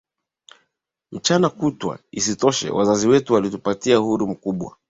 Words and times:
mchana 1.11 1.49
kutwa 1.49 1.99
Isitoshe 2.11 2.69
wazazi 2.69 3.07
wetu 3.07 3.33
walitupatia 3.33 3.99
uhuru 4.01 4.27
mkubwa 4.27 4.77